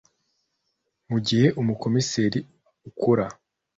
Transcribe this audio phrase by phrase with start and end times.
[1.09, 2.39] Mu gihe umukomiseri
[2.89, 3.25] ukora